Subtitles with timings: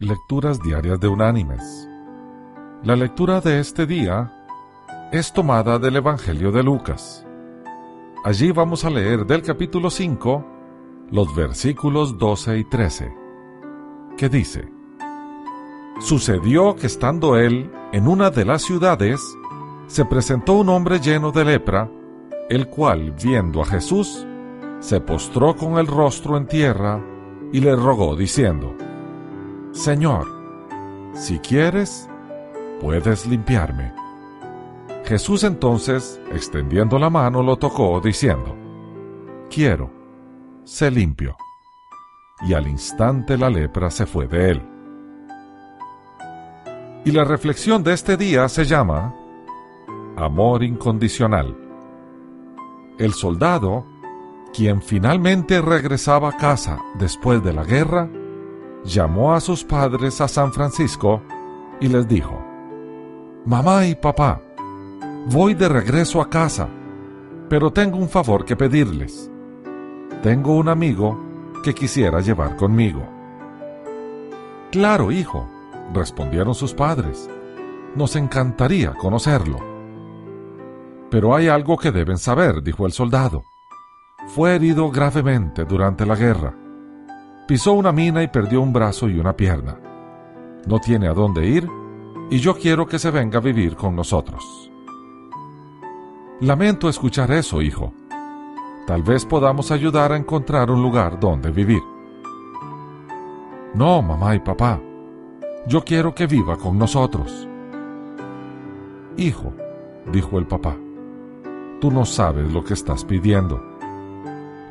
[0.00, 1.88] Lecturas Diarias de Unánimes.
[2.84, 4.32] La lectura de este día
[5.10, 7.26] es tomada del Evangelio de Lucas.
[8.22, 10.46] Allí vamos a leer del capítulo 5
[11.10, 13.12] los versículos 12 y 13,
[14.16, 14.68] que dice,
[15.98, 19.20] Sucedió que estando él en una de las ciudades,
[19.88, 21.90] se presentó un hombre lleno de lepra,
[22.48, 24.24] el cual, viendo a Jesús,
[24.78, 27.04] se postró con el rostro en tierra
[27.52, 28.76] y le rogó diciendo,
[29.78, 30.26] Señor,
[31.14, 32.10] si quieres,
[32.80, 33.94] puedes limpiarme.
[35.04, 38.56] Jesús entonces, extendiendo la mano, lo tocó, diciendo,
[39.48, 39.88] Quiero,
[40.64, 41.36] sé limpio.
[42.40, 44.62] Y al instante la lepra se fue de él.
[47.04, 49.14] Y la reflexión de este día se llama
[50.16, 51.56] Amor incondicional.
[52.98, 53.86] El soldado,
[54.52, 58.10] quien finalmente regresaba a casa después de la guerra,
[58.88, 61.22] llamó a sus padres a San Francisco
[61.80, 62.42] y les dijo,
[63.44, 64.40] Mamá y papá,
[65.30, 66.68] voy de regreso a casa,
[67.48, 69.30] pero tengo un favor que pedirles.
[70.22, 71.18] Tengo un amigo
[71.62, 73.06] que quisiera llevar conmigo.
[74.72, 75.48] Claro, hijo,
[75.94, 77.30] respondieron sus padres.
[77.94, 79.58] Nos encantaría conocerlo.
[81.10, 83.44] Pero hay algo que deben saber, dijo el soldado.
[84.26, 86.67] Fue herido gravemente durante la guerra
[87.48, 89.78] Pisó una mina y perdió un brazo y una pierna.
[90.66, 91.66] No tiene a dónde ir
[92.28, 94.70] y yo quiero que se venga a vivir con nosotros.
[96.40, 97.94] Lamento escuchar eso, hijo.
[98.86, 101.80] Tal vez podamos ayudar a encontrar un lugar donde vivir.
[103.72, 104.78] No, mamá y papá.
[105.66, 107.48] Yo quiero que viva con nosotros.
[109.16, 109.54] Hijo,
[110.12, 110.76] dijo el papá,
[111.80, 113.64] tú no sabes lo que estás pidiendo.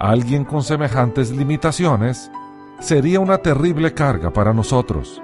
[0.00, 2.32] Alguien con semejantes limitaciones
[2.80, 5.22] sería una terrible carga para nosotros.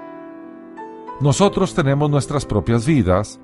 [1.19, 3.39] Nosotros tenemos nuestras propias vidas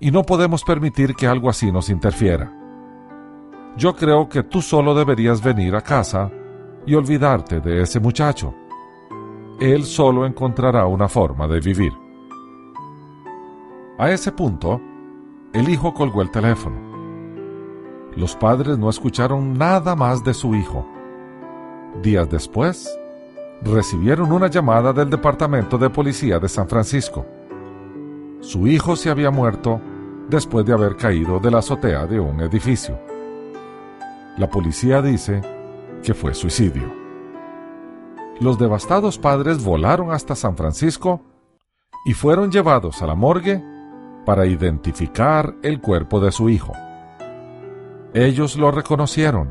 [0.00, 2.52] y no podemos permitir que algo así nos interfiera.
[3.76, 6.30] Yo creo que tú solo deberías venir a casa
[6.86, 8.54] y olvidarte de ese muchacho.
[9.60, 11.92] Él solo encontrará una forma de vivir.
[13.98, 14.80] A ese punto,
[15.52, 16.90] el hijo colgó el teléfono.
[18.16, 20.86] Los padres no escucharon nada más de su hijo.
[22.02, 22.99] Días después,
[23.62, 27.26] recibieron una llamada del Departamento de Policía de San Francisco.
[28.40, 29.80] Su hijo se había muerto
[30.28, 32.98] después de haber caído de la azotea de un edificio.
[34.38, 35.42] La policía dice
[36.02, 36.90] que fue suicidio.
[38.40, 41.20] Los devastados padres volaron hasta San Francisco
[42.06, 43.62] y fueron llevados a la morgue
[44.24, 46.72] para identificar el cuerpo de su hijo.
[48.14, 49.50] Ellos lo reconocieron,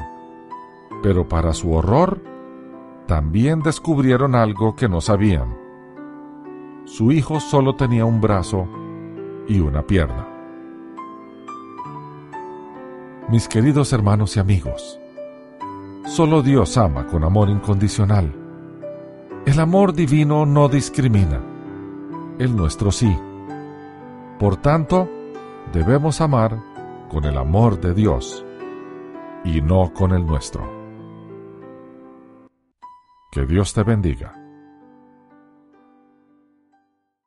[1.03, 2.21] pero para su horror,
[3.09, 5.57] también descubrieron algo que no sabían.
[6.85, 8.67] Su hijo solo tenía un brazo
[9.47, 10.27] y una pierna.
[13.29, 14.99] Mis queridos hermanos y amigos,
[16.05, 18.31] solo Dios ama con amor incondicional.
[19.47, 21.41] El amor divino no discrimina,
[22.37, 23.17] el nuestro sí.
[24.37, 25.09] Por tanto,
[25.73, 26.61] debemos amar
[27.09, 28.45] con el amor de Dios
[29.43, 30.78] y no con el nuestro.
[33.39, 34.38] Que Dios te bendiga.